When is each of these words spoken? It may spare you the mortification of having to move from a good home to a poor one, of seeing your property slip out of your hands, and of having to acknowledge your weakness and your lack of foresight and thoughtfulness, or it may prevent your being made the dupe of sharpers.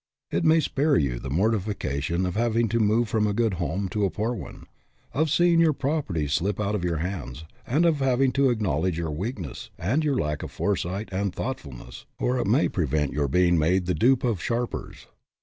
It 0.31 0.43
may 0.43 0.59
spare 0.59 0.97
you 0.97 1.19
the 1.19 1.29
mortification 1.29 2.25
of 2.25 2.35
having 2.35 2.67
to 2.69 2.79
move 2.79 3.07
from 3.07 3.27
a 3.27 3.35
good 3.35 3.53
home 3.61 3.87
to 3.89 4.03
a 4.03 4.09
poor 4.09 4.33
one, 4.33 4.65
of 5.13 5.29
seeing 5.29 5.59
your 5.59 5.73
property 5.73 6.27
slip 6.27 6.59
out 6.59 6.73
of 6.73 6.83
your 6.83 6.97
hands, 6.97 7.45
and 7.67 7.85
of 7.85 7.97
having 7.99 8.31
to 8.31 8.49
acknowledge 8.49 8.97
your 8.97 9.11
weakness 9.11 9.69
and 9.77 10.03
your 10.03 10.17
lack 10.17 10.41
of 10.41 10.49
foresight 10.49 11.09
and 11.11 11.35
thoughtfulness, 11.35 12.07
or 12.17 12.39
it 12.39 12.47
may 12.47 12.67
prevent 12.67 13.13
your 13.13 13.27
being 13.27 13.59
made 13.59 13.85
the 13.85 13.93
dupe 13.93 14.23
of 14.23 14.41
sharpers. 14.41 15.05